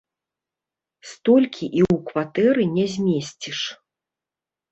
[1.09, 3.59] Столькі і ў кватэры не змесціш.